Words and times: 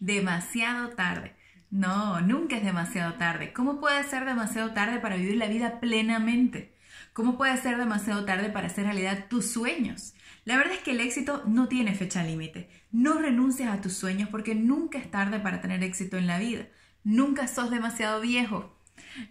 demasiado 0.00 0.90
tarde. 0.90 1.34
No, 1.70 2.20
nunca 2.20 2.56
es 2.56 2.64
demasiado 2.64 3.14
tarde. 3.14 3.52
¿Cómo 3.52 3.80
puede 3.80 4.04
ser 4.04 4.24
demasiado 4.24 4.72
tarde 4.72 4.98
para 4.98 5.16
vivir 5.16 5.36
la 5.36 5.48
vida 5.48 5.80
plenamente? 5.80 6.74
¿Cómo 7.12 7.36
puede 7.36 7.56
ser 7.56 7.76
demasiado 7.76 8.24
tarde 8.24 8.50
para 8.50 8.66
hacer 8.66 8.84
realidad 8.84 9.26
tus 9.28 9.50
sueños? 9.50 10.14
La 10.44 10.56
verdad 10.56 10.74
es 10.74 10.80
que 10.80 10.92
el 10.92 11.00
éxito 11.00 11.42
no 11.46 11.66
tiene 11.66 11.94
fecha 11.94 12.22
límite. 12.22 12.68
No 12.92 13.18
renuncies 13.18 13.68
a 13.68 13.80
tus 13.80 13.94
sueños 13.94 14.28
porque 14.28 14.54
nunca 14.54 14.98
es 14.98 15.10
tarde 15.10 15.40
para 15.40 15.60
tener 15.60 15.82
éxito 15.82 16.18
en 16.18 16.26
la 16.26 16.38
vida. 16.38 16.66
Nunca 17.04 17.48
sos 17.48 17.70
demasiado 17.70 18.20
viejo. 18.20 18.76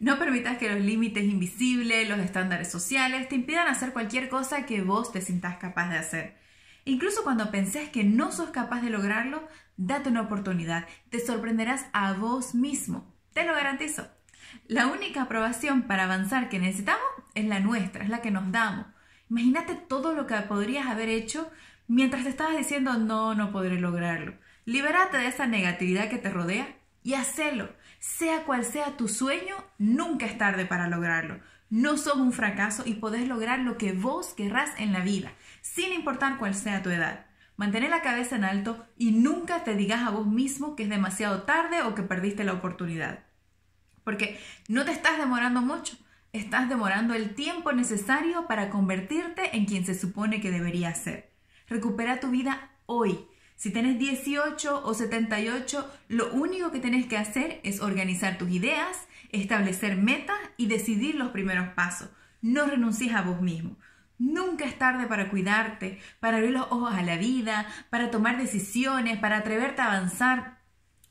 No 0.00 0.18
permitas 0.18 0.58
que 0.58 0.70
los 0.70 0.80
límites 0.80 1.24
invisibles, 1.24 2.08
los 2.08 2.20
estándares 2.20 2.70
sociales, 2.70 3.28
te 3.28 3.34
impidan 3.34 3.68
hacer 3.68 3.92
cualquier 3.92 4.28
cosa 4.28 4.64
que 4.64 4.82
vos 4.82 5.12
te 5.12 5.20
sientas 5.20 5.58
capaz 5.58 5.90
de 5.90 5.98
hacer. 5.98 6.36
Incluso 6.84 7.22
cuando 7.22 7.50
pensés 7.50 7.90
que 7.90 8.04
no 8.04 8.32
sos 8.32 8.50
capaz 8.50 8.82
de 8.82 8.90
lograrlo, 8.90 9.46
date 9.76 10.08
una 10.08 10.22
oportunidad. 10.22 10.86
Te 11.10 11.20
sorprenderás 11.20 11.86
a 11.92 12.12
vos 12.14 12.54
mismo. 12.54 13.14
Te 13.32 13.44
lo 13.44 13.54
garantizo. 13.54 14.08
La 14.66 14.86
única 14.86 15.22
aprobación 15.22 15.82
para 15.82 16.04
avanzar 16.04 16.48
que 16.48 16.58
necesitamos 16.58 17.04
es 17.34 17.44
la 17.44 17.60
nuestra, 17.60 18.04
es 18.04 18.10
la 18.10 18.20
que 18.20 18.30
nos 18.30 18.50
damos. 18.50 18.86
Imagínate 19.30 19.74
todo 19.74 20.14
lo 20.14 20.26
que 20.26 20.34
podrías 20.42 20.86
haber 20.86 21.08
hecho 21.08 21.50
mientras 21.86 22.24
te 22.24 22.30
estabas 22.30 22.56
diciendo 22.56 22.94
no, 22.94 23.34
no 23.34 23.52
podré 23.52 23.80
lograrlo. 23.80 24.34
Libérate 24.64 25.16
de 25.18 25.26
esa 25.26 25.46
negatividad 25.46 26.08
que 26.08 26.18
te 26.18 26.30
rodea 26.30 26.76
y 27.02 27.14
hacelo. 27.14 27.70
Sea 27.98 28.44
cual 28.44 28.64
sea 28.64 28.96
tu 28.96 29.08
sueño, 29.08 29.56
nunca 29.78 30.26
es 30.26 30.36
tarde 30.36 30.66
para 30.66 30.88
lograrlo. 30.88 31.40
No 31.72 31.96
sos 31.96 32.16
un 32.16 32.34
fracaso 32.34 32.82
y 32.84 32.96
podés 32.96 33.26
lograr 33.26 33.60
lo 33.60 33.78
que 33.78 33.94
vos 33.94 34.34
querrás 34.34 34.68
en 34.76 34.92
la 34.92 35.00
vida, 35.00 35.32
sin 35.62 35.94
importar 35.94 36.36
cuál 36.36 36.54
sea 36.54 36.82
tu 36.82 36.90
edad. 36.90 37.24
Mantén 37.56 37.88
la 37.88 38.02
cabeza 38.02 38.36
en 38.36 38.44
alto 38.44 38.84
y 38.98 39.12
nunca 39.12 39.64
te 39.64 39.74
digas 39.74 40.06
a 40.06 40.10
vos 40.10 40.26
mismo 40.26 40.76
que 40.76 40.82
es 40.82 40.90
demasiado 40.90 41.44
tarde 41.44 41.80
o 41.80 41.94
que 41.94 42.02
perdiste 42.02 42.44
la 42.44 42.52
oportunidad. 42.52 43.20
Porque 44.04 44.38
no 44.68 44.84
te 44.84 44.92
estás 44.92 45.16
demorando 45.16 45.62
mucho. 45.62 45.96
Estás 46.34 46.68
demorando 46.68 47.14
el 47.14 47.34
tiempo 47.34 47.72
necesario 47.72 48.46
para 48.46 48.68
convertirte 48.68 49.56
en 49.56 49.64
quien 49.64 49.86
se 49.86 49.98
supone 49.98 50.42
que 50.42 50.50
deberías 50.50 50.98
ser. 50.98 51.32
Recupera 51.68 52.20
tu 52.20 52.28
vida 52.28 52.70
hoy. 52.84 53.18
Si 53.56 53.70
tienes 53.70 53.98
18 53.98 54.82
o 54.84 54.92
78, 54.92 55.90
lo 56.08 56.34
único 56.34 56.70
que 56.70 56.80
tienes 56.80 57.06
que 57.06 57.16
hacer 57.16 57.60
es 57.64 57.80
organizar 57.80 58.36
tus 58.36 58.50
ideas, 58.50 59.06
establecer 59.32 59.96
metas 59.96 60.36
y 60.56 60.66
decidir 60.66 61.16
los 61.16 61.30
primeros 61.30 61.68
pasos. 61.74 62.10
No 62.40 62.66
renuncies 62.66 63.14
a 63.14 63.22
vos 63.22 63.40
mismo. 63.40 63.76
Nunca 64.18 64.66
es 64.66 64.78
tarde 64.78 65.06
para 65.06 65.30
cuidarte, 65.30 65.98
para 66.20 66.36
abrir 66.36 66.52
los 66.52 66.66
ojos 66.70 66.94
a 66.94 67.02
la 67.02 67.16
vida, 67.16 67.66
para 67.90 68.10
tomar 68.10 68.38
decisiones, 68.38 69.18
para 69.18 69.38
atreverte 69.38 69.82
a 69.82 69.86
avanzar. 69.86 70.58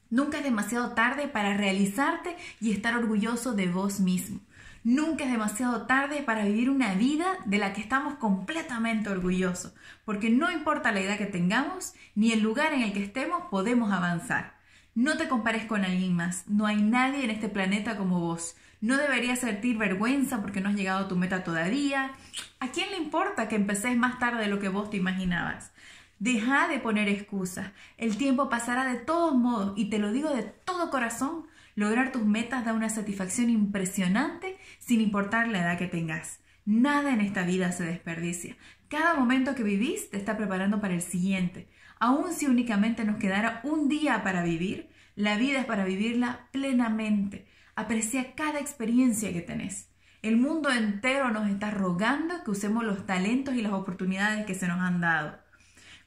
Nunca 0.10 0.38
es 0.38 0.44
demasiado 0.44 0.94
tarde 0.94 1.28
para 1.28 1.58
realizarte 1.58 2.38
y 2.62 2.72
estar 2.72 2.96
orgulloso 2.96 3.54
de 3.54 3.68
vos 3.68 4.00
mismo. 4.00 4.40
Nunca 4.84 5.26
es 5.26 5.32
demasiado 5.32 5.86
tarde 5.86 6.24
para 6.24 6.44
vivir 6.46 6.70
una 6.70 6.96
vida 6.96 7.38
de 7.46 7.58
la 7.58 7.74
que 7.74 7.82
estamos 7.82 8.16
completamente 8.16 9.10
orgullosos, 9.10 9.74
porque 10.06 10.30
no 10.30 10.52
importa 10.52 10.92
la 10.92 11.02
edad 11.02 11.18
que 11.18 11.28
tengamos 11.28 11.94
ni 12.16 12.32
el 12.32 12.42
lugar 12.42 12.74
en 12.74 12.82
el 12.82 12.94
que 12.94 13.04
estemos, 13.04 13.44
podemos 13.52 13.92
avanzar. 13.92 14.61
No 14.94 15.18
te 15.18 15.28
compares 15.28 15.66
con 15.66 15.86
alguien 15.86 16.16
más, 16.16 16.44
no 16.48 16.66
hay 16.66 16.82
nadie 16.82 17.24
en 17.24 17.30
este 17.30 17.50
planeta 17.50 17.98
como 17.98 18.20
vos. 18.20 18.56
No 18.82 18.98
deberías 18.98 19.40
sentir 19.40 19.78
vergüenza 19.78 20.42
porque 20.42 20.60
no 20.60 20.70
has 20.70 20.76
llegado 20.76 21.06
a 21.06 21.08
tu 21.08 21.16
meta 21.16 21.44
todavía. 21.44 22.12
¿A 22.60 22.68
quién 22.70 22.90
le 22.92 22.98
importa 22.98 23.48
que 23.48 23.56
empeces 23.56 23.96
más 23.96 24.20
tarde 24.20 24.42
de 24.42 24.48
lo 24.48 24.60
que 24.60 24.70
vos 24.70 24.90
te 24.90 24.98
imaginabas? 24.98 25.72
Deja 26.20 26.68
de 26.68 26.80
poner 26.80 27.08
excusas. 27.08 27.72
El 27.98 28.18
tiempo 28.18 28.50
pasará 28.50 28.86
de 28.86 28.98
todos 28.98 29.36
modos 29.36 29.74
y 29.78 29.90
te 29.90 29.98
lo 29.98 30.12
digo 30.12 30.30
de 30.30 30.44
todo 30.44 30.90
corazón 30.90 31.46
Lograr 31.76 32.12
tus 32.12 32.26
metas 32.26 32.66
da 32.66 32.74
una 32.74 32.90
satisfacción 32.90 33.50
impresionante 33.50 34.58
sin 34.80 35.00
importar 35.00 35.48
la 35.48 35.60
edad 35.60 35.78
que 35.78 35.88
tengas. 35.88 36.40
Nada 36.66 37.14
en 37.14 37.22
esta 37.22 37.44
vida 37.44 37.72
se 37.72 37.84
desperdicia. 37.84 38.56
Cada 38.88 39.16
momento 39.16 39.56
que 39.56 39.64
vivís 39.64 40.10
te 40.10 40.18
está 40.18 40.38
preparando 40.38 40.80
para 40.80 40.94
el 40.94 41.02
siguiente. 41.02 41.68
Aun 42.00 42.34
si 42.34 42.48
únicamente 42.48 43.04
nos 43.04 43.18
quedara 43.18 43.62
un 43.64 43.90
día 43.90 44.24
para 44.24 44.44
vivir, 44.44 44.90
la 45.16 45.38
vida 45.38 45.60
es 45.60 45.66
para 45.66 45.86
vivirla 45.86 46.48
plenamente. 46.52 47.48
Aprecia 47.76 48.36
cada 48.36 48.60
experiencia 48.60 49.34
que 49.34 49.42
tenés. 49.42 49.90
El 50.22 50.38
mundo 50.38 50.70
entero 50.70 51.32
nos 51.32 51.50
está 51.50 51.72
rogando 51.72 52.44
que 52.44 52.52
usemos 52.52 52.84
los 52.84 53.06
talentos 53.06 53.56
y 53.56 53.62
las 53.62 53.74
oportunidades 53.74 54.46
que 54.46 54.56
se 54.56 54.68
nos 54.68 54.80
han 54.80 55.02
dado. 55.02 55.40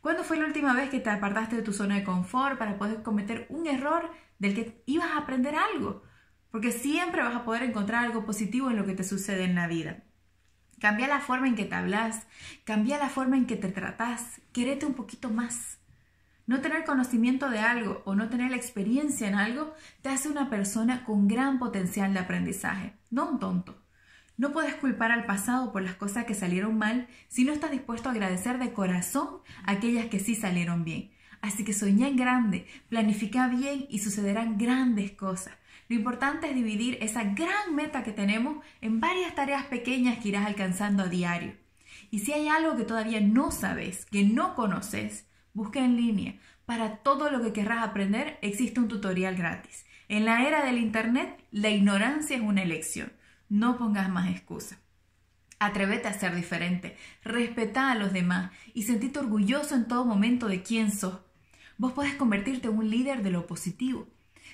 ¿Cuándo 0.01 0.23
fue 0.23 0.37
la 0.37 0.47
última 0.47 0.75
vez 0.75 0.91
que 0.91 1.01
te 1.01 1.11
apartaste 1.11 1.57
de 1.57 1.63
tu 1.63 1.73
zona 1.73 1.97
de 1.97 2.05
confort 2.05 2.59
para 2.59 2.79
poder 2.79 3.03
cometer 3.03 3.47
un 3.49 3.67
error 3.67 4.11
del 4.39 4.55
que 4.55 4.83
ibas 4.87 5.11
a 5.11 5.19
aprender 5.19 5.55
algo, 5.57 6.03
porque 6.51 6.71
siempre 6.71 7.23
vas 7.23 7.35
a 7.35 7.45
poder 7.45 7.63
encontrar 7.63 8.05
algo 8.05 8.25
positivo 8.25 8.71
en 8.71 8.77
lo 8.77 8.85
que 8.85 8.95
te 8.95 9.03
sucede 9.03 9.45
en 9.45 9.55
la 9.55 9.67
vida. 9.67 10.05
Cambia 10.81 11.09
la 11.09 11.21
forma 11.21 11.49
en 11.49 11.55
que 11.55 11.65
te 11.65 11.75
hablas, 11.75 12.27
cambia 12.65 12.99
la 12.99 13.09
forma 13.09 13.37
en 13.37 13.47
que 13.47 13.57
te 13.57 13.69
tratas, 13.69 14.41
querete 14.53 14.87
un 14.87 14.95
poquito 14.95 15.31
más. 15.31 15.79
No 16.47 16.61
tener 16.61 16.85
conocimiento 16.85 17.49
de 17.49 17.61
algo 17.61 18.03
o 18.05 18.15
no 18.15 18.29
tener 18.29 18.51
la 18.51 18.57
experiencia 18.57 19.29
en 19.29 19.35
algo 19.35 19.75
te 20.03 20.11
hace 20.11 20.29
una 20.29 20.51
persona 20.51 21.05
con 21.05 21.27
gran 21.27 21.59
potencial 21.59 22.13
de 22.13 22.21
aprendizaje, 22.21 22.93
no 23.11 23.31
un 23.31 23.39
tonto. 23.39 23.81
No 24.37 24.53
puedes 24.53 24.75
culpar 24.75 25.13
al 25.13 25.27
pasado 25.27 25.73
por 25.73 25.83
las 25.83 25.95
cosas 25.95 26.25
que 26.25 26.35
salieron 26.35 26.77
mal 26.77 27.07
si 27.29 27.45
no 27.45 27.53
estás 27.53 27.71
dispuesto 27.71 28.09
a 28.09 28.13
agradecer 28.13 28.59
de 28.59 28.73
corazón 28.73 29.39
aquellas 29.65 30.07
que 30.07 30.19
sí 30.19 30.35
salieron 30.35 30.85
bien. 30.85 31.13
Así 31.41 31.65
que 31.65 31.73
soñá 31.73 32.09
en 32.09 32.17
grande, 32.17 32.67
planifica 32.89 33.49
bien 33.49 33.87
y 33.89 34.01
sucederán 34.01 34.59
grandes 34.59 35.13
cosas. 35.13 35.55
Lo 35.89 35.97
importante 35.97 36.49
es 36.49 36.55
dividir 36.55 36.99
esa 37.01 37.25
gran 37.25 37.75
meta 37.75 38.03
que 38.03 38.13
tenemos 38.13 38.65
en 38.81 39.01
varias 39.01 39.35
tareas 39.35 39.65
pequeñas 39.67 40.19
que 40.19 40.29
irás 40.29 40.47
alcanzando 40.47 41.03
a 41.03 41.09
diario. 41.09 41.55
Y 42.11 42.21
si 42.21 42.33
hay 42.33 42.49
algo 42.49 42.77
que 42.77 42.85
todavía 42.85 43.21
no 43.21 43.51
sabes, 43.51 44.07
que 44.07 44.25
no 44.25 44.55
conoces, 44.55 45.27
busca 45.53 45.81
en 45.81 45.97
línea. 45.97 46.37
Para 46.65 46.99
todo 46.99 47.31
lo 47.31 47.43
que 47.43 47.53
querrás 47.53 47.83
aprender 47.83 48.39
existe 48.41 48.81
un 48.81 48.89
tutorial 48.89 49.37
gratis. 49.37 49.85
En 50.09 50.25
la 50.25 50.47
era 50.47 50.65
del 50.65 50.79
Internet, 50.79 51.45
la 51.51 51.71
ignorancia 51.71 52.37
es 52.37 52.43
una 52.43 52.63
elección. 52.63 53.13
No 53.49 53.77
pongas 53.77 54.09
más 54.09 54.31
excusas. 54.31 54.79
Atrévete 55.59 56.09
a 56.09 56.13
ser 56.13 56.35
diferente, 56.35 56.97
respeta 57.23 57.91
a 57.91 57.95
los 57.95 58.13
demás 58.13 58.51
y 58.75 58.83
sentite 58.83 59.19
orgulloso 59.19 59.75
en 59.75 59.87
todo 59.87 60.05
momento 60.05 60.49
de 60.49 60.63
quién 60.63 60.91
sos. 60.91 61.21
Vos 61.79 61.93
podés 61.93 62.15
convertirte 62.15 62.69
en 62.69 62.77
un 62.77 62.91
líder 62.91 63.23
de 63.23 63.31
lo 63.31 63.47
positivo. 63.47 64.09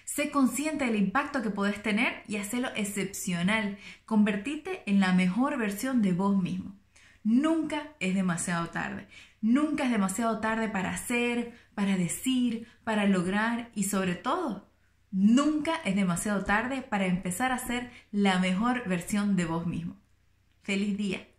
Sé 0.05 0.31
consciente 0.31 0.85
del 0.85 0.97
impacto 0.97 1.43
que 1.43 1.51
podés 1.51 1.83
tener 1.83 2.23
y 2.29 2.37
hacerlo 2.37 2.69
excepcional. 2.77 3.79
Convertirte 4.07 4.83
en 4.87 5.01
la 5.01 5.13
mejor 5.13 5.59
versión 5.59 6.03
de 6.03 6.13
vos 6.13 6.41
mismo. 6.41 6.75
Nunca 7.23 7.93
es 8.01 8.15
demasiado 8.15 8.69
tarde. 8.69 9.07
Nunca 9.41 9.85
es 9.85 9.91
demasiado 9.91 10.41
tarde 10.41 10.69
para 10.69 10.91
hacer, 10.91 11.55
para 11.75 11.97
decir, 11.97 12.67
para 12.85 13.07
lograr 13.07 13.71
y 13.75 13.85
sobre 13.85 14.15
todo, 14.15 14.69
nunca 15.11 15.77
es 15.85 15.97
demasiado 15.97 16.45
tarde 16.45 16.83
para 16.83 17.07
empezar 17.07 17.53
a 17.53 17.59
ser 17.59 17.91
la 18.13 18.39
mejor 18.39 18.87
versión 18.87 19.37
de 19.37 19.47
vos 19.47 19.67
mismo. 19.67 19.97
Feliz 20.63 20.97
día. 20.97 21.30